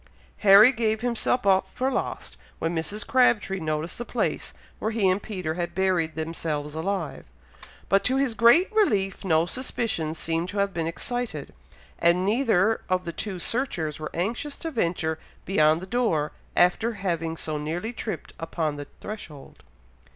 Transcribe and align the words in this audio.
Harry 0.37 0.71
gave 0.71 1.01
himself 1.01 1.45
up 1.45 1.67
for 1.71 1.91
lost 1.91 2.35
when 2.57 2.75
Mrs. 2.75 3.05
Crabtree 3.05 3.59
noticed 3.59 3.99
the 3.99 4.03
place 4.03 4.55
where 4.79 4.89
he 4.89 5.07
and 5.07 5.21
Peter 5.21 5.53
had 5.53 5.75
buried 5.75 6.15
themselves 6.15 6.73
alive; 6.73 7.23
but 7.87 8.03
to 8.05 8.15
his 8.17 8.33
great 8.33 8.73
relief, 8.73 9.23
no 9.23 9.45
suspicion 9.45 10.15
seemed 10.15 10.49
to 10.49 10.57
have 10.57 10.73
been 10.73 10.87
excited, 10.87 11.53
and 11.99 12.25
neither 12.25 12.81
of 12.89 13.05
the 13.05 13.13
two 13.13 13.37
searchers 13.37 13.99
were 13.99 14.09
anxious 14.15 14.55
to 14.55 14.71
venture 14.71 15.19
beyond 15.45 15.81
the 15.81 15.85
door, 15.85 16.31
after 16.57 16.93
having 16.93 17.37
so 17.37 17.59
nearly 17.59 17.93
tripped 17.93 18.33
upon 18.39 18.77
the 18.77 18.87
threshold. 19.01 19.61